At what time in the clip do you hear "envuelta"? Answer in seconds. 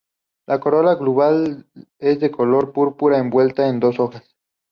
3.19-3.67